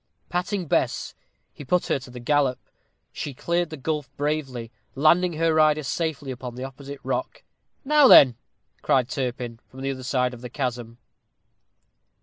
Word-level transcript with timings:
Patting 0.29 0.65
Bess, 0.65 1.13
he 1.53 1.63
put 1.63 1.85
her 1.85 1.99
to 1.99 2.11
a 2.17 2.19
gallop. 2.19 2.57
She 3.11 3.35
cleared 3.35 3.69
the 3.69 3.77
gulf 3.77 4.09
bravely, 4.17 4.71
landing 4.95 5.33
her 5.33 5.53
rider 5.53 5.83
safely 5.83 6.31
upon 6.31 6.55
the 6.55 6.63
opposite 6.63 6.99
rock. 7.03 7.43
"Now 7.85 8.07
then," 8.07 8.35
cried 8.81 9.09
Turpin, 9.09 9.59
from 9.67 9.81
the 9.81 9.91
other 9.91 10.01
side 10.01 10.33
of 10.33 10.41
the 10.41 10.49
chasm. 10.49 10.97